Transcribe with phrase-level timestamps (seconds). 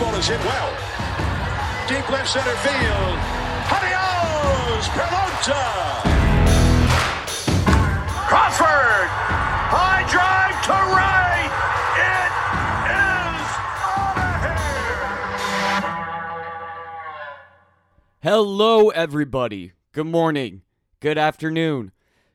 [0.00, 0.70] Ball is hit well.
[1.86, 3.18] Deep left center field.
[3.70, 5.64] Adios, Pelota.
[8.26, 9.08] Crawford.
[9.70, 11.50] High drive to right.
[12.00, 12.30] It
[12.88, 13.46] is
[13.84, 15.92] out of here.
[18.22, 19.72] Hello, everybody.
[19.92, 20.62] Good morning,
[21.00, 21.92] good afternoon,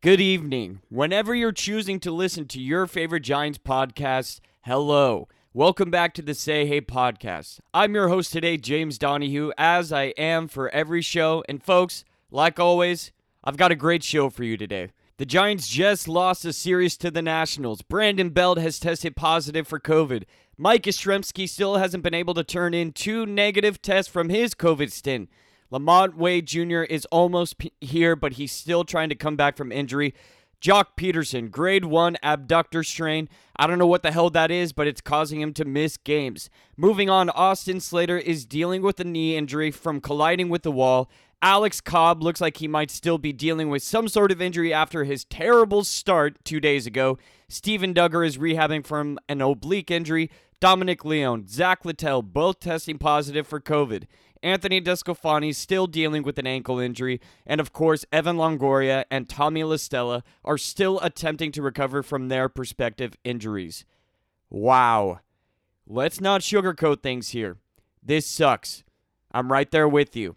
[0.00, 0.80] good evening.
[0.90, 5.28] Whenever you're choosing to listen to your favorite Giants podcast, hello.
[5.58, 7.58] Welcome back to the Say Hey podcast.
[7.74, 11.42] I'm your host today, James Donahue, as I am for every show.
[11.48, 13.10] And folks, like always,
[13.42, 14.90] I've got a great show for you today.
[15.16, 17.82] The Giants just lost a series to the Nationals.
[17.82, 20.26] Brandon Belt has tested positive for COVID.
[20.56, 24.92] Mike Yastrzemski still hasn't been able to turn in two negative tests from his COVID
[24.92, 25.28] stint.
[25.72, 26.82] LaMonte Wade Jr.
[26.82, 30.14] is almost p- here, but he's still trying to come back from injury.
[30.60, 33.28] Joc Pederson, grade 1 abductor strain.
[33.56, 36.50] I don't know what the hell that is, but it's causing him to miss games.
[36.76, 41.08] Moving on, Austin Slater is dealing with a knee injury from colliding with the wall.
[41.40, 45.04] Alex Cobb looks like he might still be dealing with some sort of injury after
[45.04, 47.16] his terrible start two days ago.
[47.48, 50.28] Steven Duggar is rehabbing from an oblique injury.
[50.60, 54.04] Dominic Leone, Zach Littell, both testing positive for COVID.
[54.42, 59.62] Anthony DeSclafani still dealing with an ankle injury, and of course, Evan Longoria and Tommy
[59.64, 63.84] La Stella are still attempting to recover from their respective injuries.
[64.50, 65.20] Wow.
[65.86, 67.56] Let's not sugarcoat things here.
[68.02, 68.84] This sucks.
[69.32, 70.36] I'm right there with you.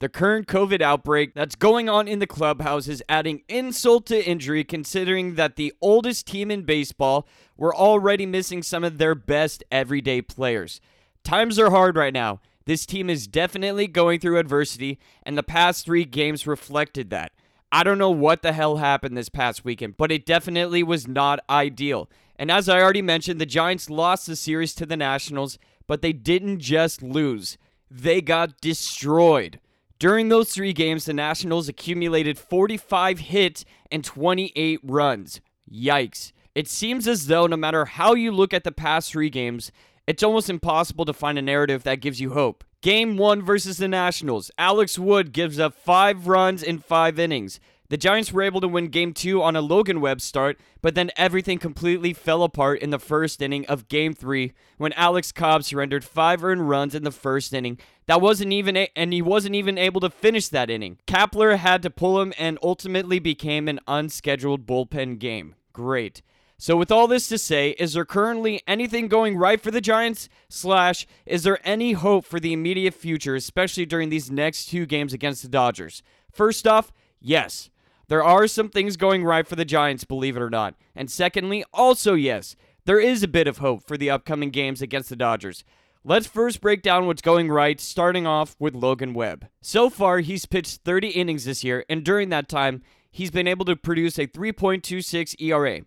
[0.00, 4.64] The current COVID outbreak that's going on in the clubhouse is adding insult to injury,
[4.64, 7.28] considering that the oldest team in baseball
[7.58, 10.80] were already missing some of their best everyday players.
[11.22, 12.40] Times are hard right now.
[12.64, 17.32] This team is definitely going through adversity, and the past three games reflected that.
[17.70, 21.40] I don't know what the hell happened this past weekend, but it definitely was not
[21.50, 22.08] ideal.
[22.36, 26.14] And as I already mentioned, the Giants lost the series to the Nationals, but they
[26.14, 27.58] didn't just lose,
[27.90, 29.60] they got destroyed.
[30.00, 35.42] During those three games, the Nationals accumulated 45 hits and 28 runs.
[35.70, 36.32] Yikes.
[36.54, 39.70] It seems as though no matter how you look at the past three games,
[40.06, 42.64] it's almost impossible to find a narrative that gives you hope.
[42.80, 44.50] Game one versus the Nationals.
[44.56, 47.60] Alex Wood gives up five runs in five innings.
[47.90, 51.10] The Giants were able to win game two on a Logan Webb start, but then
[51.16, 56.04] everything completely fell apart in the first inning of game three when Alex Cobb surrendered
[56.04, 57.78] five earned runs in the first inning.
[58.06, 60.98] That wasn't even, a- and he wasn't even able to finish that inning.
[61.08, 65.56] Kapler had to pull him and ultimately became an unscheduled bullpen game.
[65.72, 66.22] Great.
[66.58, 70.28] So, with all this to say, is there currently anything going right for the Giants?
[70.48, 75.12] Slash, is there any hope for the immediate future, especially during these next two games
[75.12, 76.04] against the Dodgers?
[76.30, 77.68] First off, yes,
[78.10, 80.74] there are some things going right for the Giants, believe it or not.
[80.96, 85.10] And secondly, also yes, there is a bit of hope for the upcoming games against
[85.10, 85.62] the Dodgers.
[86.02, 89.46] Let's first break down what's going right, starting off with Logan Webb.
[89.60, 92.82] So far, he's pitched 30 innings this year, and during that time,
[93.12, 95.82] he's been able to produce a 3.26 ERA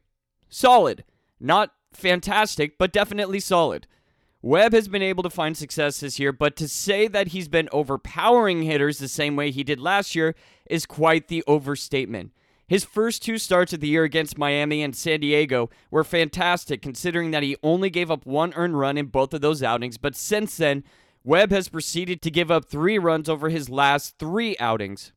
[0.47, 1.03] solid.
[1.41, 3.85] Not fantastic, but definitely solid.
[4.45, 7.69] Webb has been able to find success this year, but to say that he's been
[7.71, 10.35] overpowering hitters the same way he did last year
[10.69, 12.33] is quite the overstatement.
[12.67, 17.31] His first two starts of the year against Miami and San Diego were fantastic, considering
[17.31, 20.57] that he only gave up one earned run in both of those outings, but since
[20.57, 20.83] then,
[21.23, 25.13] Webb has proceeded to give up three runs over his last three outings.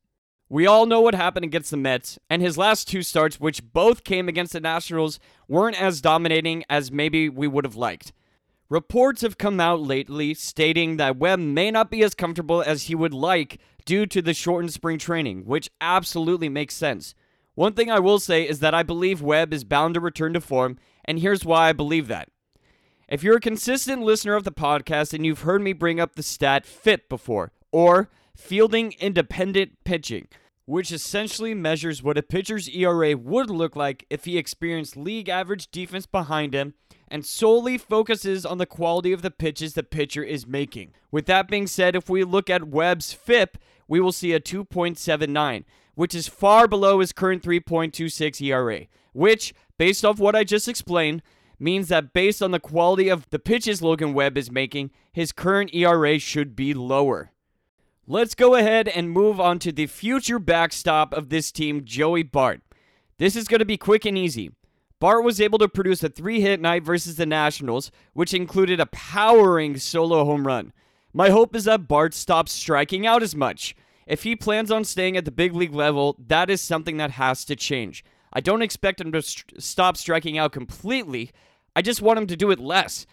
[0.47, 4.05] We all know what happened against the Mets, and his last two starts, which both
[4.05, 5.19] came against the Nationals,
[5.49, 8.13] weren't as dominating as maybe we would have liked.
[8.69, 12.95] Reports have come out lately stating that Webb may not be as comfortable as he
[12.95, 17.15] would like due to the shortened spring training, which absolutely makes sense.
[17.55, 20.41] One thing I will say is that I believe Webb is bound to return to
[20.41, 22.27] form, and here's why I believe that.
[23.07, 26.21] If you're a consistent listener of the podcast and you've heard me bring up the
[26.21, 30.27] stat FIP before, or fielding independent pitching,
[30.67, 35.71] which essentially measures what a pitcher's ERA would look like if he experienced league average
[35.71, 36.73] defense behind him
[37.07, 40.91] and solely focuses on the quality of the pitches the pitcher is making.
[41.09, 45.63] With that being said, if we look at Webb's FIP, we will see a 2.79,
[45.95, 51.23] which is far below his current 3.26 ERA, which, based off what I just explained,
[51.57, 55.73] means that based on the quality of the pitches Logan Webb is making, his current
[55.73, 57.31] ERA should be lower.
[58.09, 62.61] Let's go ahead and move on to the future backstop of this team, Joey Bart.
[63.17, 64.51] This is going to be quick and easy.
[65.01, 68.85] Bart was able to produce a three hit night versus the Nationals, which included a
[68.85, 70.71] powering solo home run.
[71.11, 73.75] My hope is that Bart stops striking out as much.
[74.05, 77.43] If he plans on staying at the big league level, that is something that has
[77.43, 78.05] to change.
[78.31, 81.31] I don't expect him to st- stop striking out completely,
[81.75, 83.05] I just want him to do it less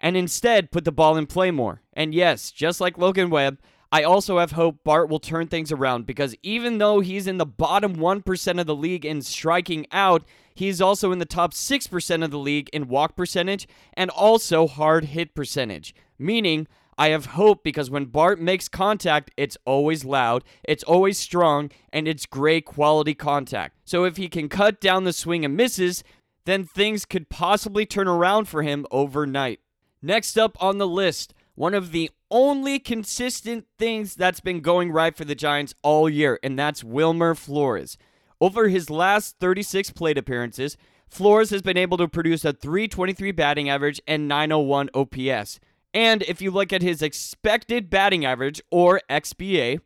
[0.00, 1.82] and instead put the ball in play more.
[1.92, 3.58] And yes, just like Logan Webb,
[3.92, 7.46] I also have hope Bart will turn things around because even though he's in the
[7.46, 12.30] bottom 1% of the league in striking out, he's also in the top 6% of
[12.30, 15.92] the league in walk percentage and also hard hit percentage.
[16.18, 21.70] Meaning, I have hope because when Bart makes contact, it's always loud, it's always strong,
[21.92, 23.78] and it's great quality contact.
[23.84, 26.04] So if he can cut down the swing and misses,
[26.44, 29.60] then things could possibly turn around for him overnight.
[30.02, 35.16] Next up on the list, one of the only consistent things that's been going right
[35.16, 37.96] for the Giants all year, and that's Wilmer Flores.
[38.40, 40.76] Over his last 36 plate appearances,
[41.08, 45.60] Flores has been able to produce a 323 batting average and 901 OPS.
[45.92, 49.80] And if you look at his expected batting average, or XBA,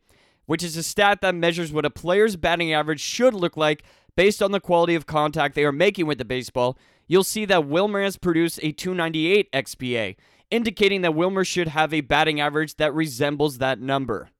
[0.46, 3.82] which is a stat that measures what a player's batting average should look like
[4.16, 6.76] based on the quality of contact they are making with the baseball,
[7.06, 10.16] you'll see that Wilmer has produced a 298 XBA,
[10.54, 14.30] indicating that Wilmer should have a batting average that resembles that number.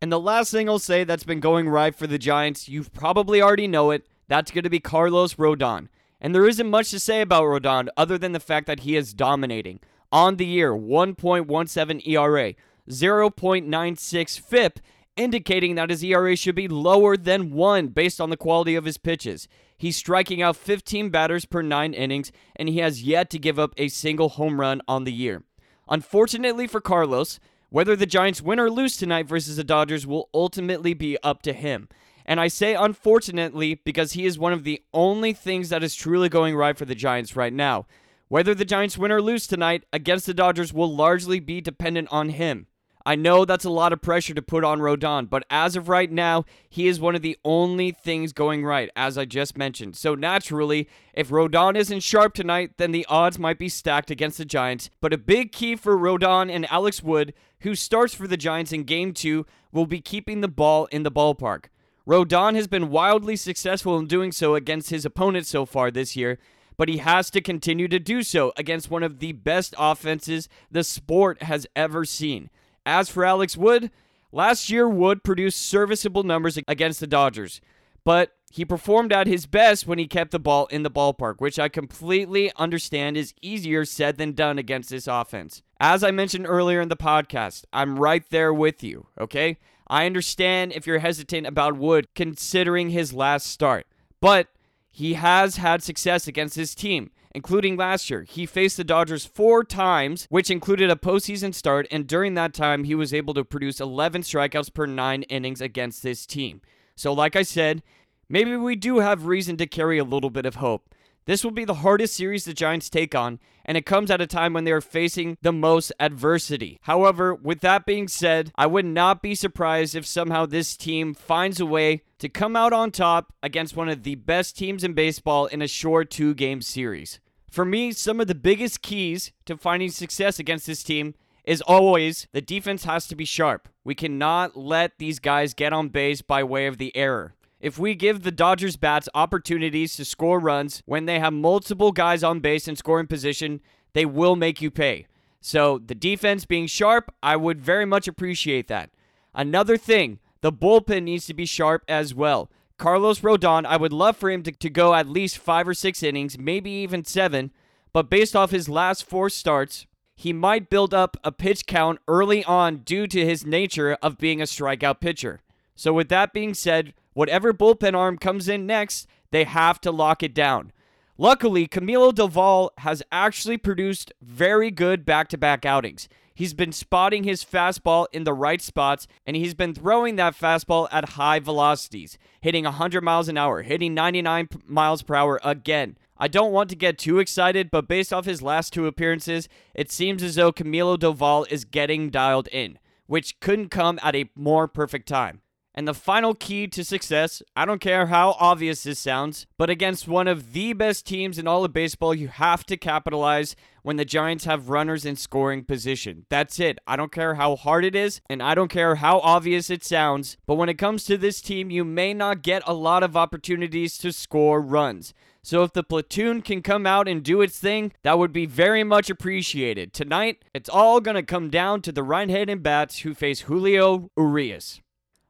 [0.00, 3.42] And the last thing I'll say that's been going right for the Giants, you probably
[3.42, 5.88] already know it, that's going to be Carlos Rodon.
[6.18, 9.12] And there isn't much to say about Rodon other than the fact that he is
[9.12, 9.80] dominating.
[10.10, 12.54] On the year, 1.17 ERA,
[12.88, 14.80] 0.96 FIP,
[15.14, 18.96] indicating that his ERA should be lower than 1 based on the quality of his
[18.96, 19.46] pitches.
[19.76, 23.74] He's striking out 15 batters per 9 innings, and he has yet to give up
[23.76, 25.42] a single home run on the year.
[25.90, 30.94] Unfortunately for Carlos, whether the Giants win or lose tonight versus the Dodgers will ultimately
[30.94, 31.88] be up to him.
[32.24, 36.28] And I say unfortunately because he is one of the only things that is truly
[36.28, 37.86] going right for the Giants right now.
[38.28, 42.28] Whether the Giants win or lose tonight against the Dodgers will largely be dependent on
[42.28, 42.68] him.
[43.10, 46.08] I know that's a lot of pressure to put on Rodon, but as of right
[46.08, 49.96] now, he is one of the only things going right, as I just mentioned.
[49.96, 54.44] So naturally, if Rodon isn't sharp tonight, then the odds might be stacked against the
[54.44, 54.90] Giants.
[55.00, 58.84] But a big key for Rodon and Alex Wood, who starts for the Giants in
[58.84, 61.64] game two, will be keeping the ball in the ballpark.
[62.06, 66.38] Rodon has been wildly successful in doing so against his opponents so far this year,
[66.76, 70.84] but he has to continue to do so against one of the best offenses the
[70.84, 72.50] sport has ever seen.
[72.86, 73.90] As for Alex Wood,
[74.32, 77.60] last year Wood produced serviceable numbers against the Dodgers,
[78.04, 81.58] but he performed at his best when he kept the ball in the ballpark, which
[81.58, 85.62] I completely understand is easier said than done against this offense.
[85.78, 89.58] As I mentioned earlier in the podcast, I'm right there with you, okay?
[89.86, 93.86] I understand if you're hesitant about Wood considering his last start,
[94.20, 94.48] but
[94.90, 98.22] he has had success against his team including last year.
[98.22, 102.84] He faced the Dodgers four times, which included a postseason start, and during that time,
[102.84, 106.60] he was able to produce 11 strikeouts per nine innings against this team.
[106.96, 107.82] So, like I said,
[108.28, 110.94] maybe we do have reason to carry a little bit of hope.
[111.26, 114.26] This will be the hardest series the Giants take on, and it comes at a
[114.26, 116.78] time when they are facing the most adversity.
[116.82, 121.60] However, with that being said, I would not be surprised if somehow this team finds
[121.60, 125.46] a way to come out on top against one of the best teams in baseball
[125.46, 127.20] in a short two game series.
[127.50, 132.28] For me, some of the biggest keys to finding success against this team is always
[132.32, 133.68] the defense has to be sharp.
[133.82, 137.34] We cannot let these guys get on base by way of the error.
[137.60, 142.24] If we give the Dodgers bats opportunities to score runs when they have multiple guys
[142.24, 143.60] on base and scoring position,
[143.92, 145.06] they will make you pay.
[145.42, 148.90] So, the defense being sharp, I would very much appreciate that.
[149.34, 152.50] Another thing, the bullpen needs to be sharp as well.
[152.78, 156.02] Carlos Rodon, I would love for him to, to go at least five or six
[156.02, 157.52] innings, maybe even seven,
[157.92, 162.44] but based off his last four starts, he might build up a pitch count early
[162.44, 165.40] on due to his nature of being a strikeout pitcher.
[165.74, 170.22] So, with that being said, Whatever bullpen arm comes in next, they have to lock
[170.22, 170.72] it down.
[171.18, 176.08] Luckily, Camilo Doval has actually produced very good back to back outings.
[176.32, 180.88] He's been spotting his fastball in the right spots, and he's been throwing that fastball
[180.90, 185.98] at high velocities, hitting 100 miles an hour, hitting 99 miles per hour again.
[186.16, 189.92] I don't want to get too excited, but based off his last two appearances, it
[189.92, 192.78] seems as though Camilo Doval is getting dialed in.
[193.06, 195.42] which couldn't come at a more perfect time.
[195.74, 200.08] And the final key to success, I don't care how obvious this sounds, but against
[200.08, 204.04] one of the best teams in all of baseball, you have to capitalize when the
[204.04, 206.26] Giants have runners in scoring position.
[206.28, 206.78] That's it.
[206.88, 210.36] I don't care how hard it is, and I don't care how obvious it sounds,
[210.44, 213.96] but when it comes to this team, you may not get a lot of opportunities
[213.98, 215.14] to score runs.
[215.42, 218.84] So if the platoon can come out and do its thing, that would be very
[218.84, 219.94] much appreciated.
[219.94, 224.80] Tonight, it's all going to come down to the right-handed bats who face Julio Urias.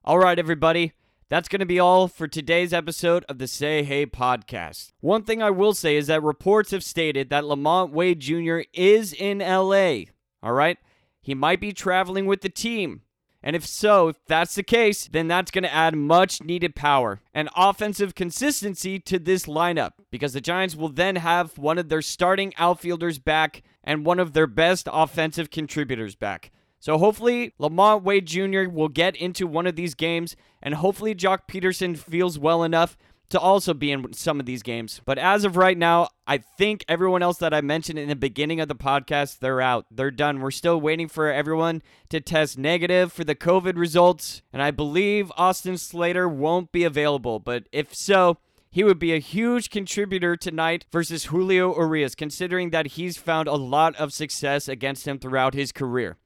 [0.03, 0.95] All right, everybody.
[1.29, 4.93] That's going to be all for today's episode of the Say Hey podcast.
[5.01, 8.61] One thing I will say is that reports have stated that LaMonte Wade Jr.
[8.73, 10.05] is in LA.
[10.43, 10.79] All right?
[11.21, 13.03] He might be traveling with the team.
[13.43, 17.21] And if so, if that's the case, then that's going to add much needed power
[17.35, 22.03] and offensive consistency to this lineup because the Giants will then have one of their
[22.03, 26.53] starting outfielders back and one of their best offensive contributors back.
[26.81, 28.69] So hopefully LaMonte Wade Jr.
[28.69, 32.97] will get into one of these games, and hopefully Joc Pederson feels well enough
[33.29, 35.01] to also be in some of these games.
[35.05, 38.61] But as of right now, I think everyone else that I mentioned in the beginning
[38.61, 39.87] of the podcast, they're out.
[39.91, 40.41] They're done.
[40.41, 44.43] We're still waiting for everyone to test negative for the COVID results.
[44.53, 47.39] And I believe Austin Slater won't be available.
[47.39, 48.39] But if so,
[48.73, 53.55] he would be a huge contributor tonight versus Julio Urias, considering that he's found a
[53.55, 56.17] lot of success against him throughout his career.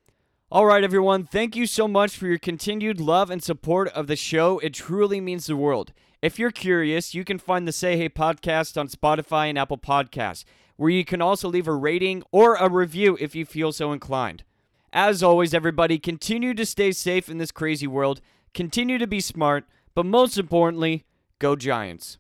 [0.55, 4.15] All right, everyone, thank you so much for your continued love and support of the
[4.15, 4.61] show.
[4.61, 5.93] It truly means the world.
[6.23, 10.45] If you're curious, you can find the Say Hey podcast on Spotify and Apple Podcasts,
[10.77, 14.45] where you can also leave a rating or a review if you feel so inclined.
[14.93, 18.21] As always, everybody, continue to stay safe in this crazy world,
[18.53, 21.05] continue to be smart, but most importantly,
[21.41, 22.19] go Giants.